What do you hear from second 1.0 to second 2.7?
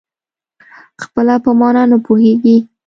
خپله په مانا نه پوهېږي.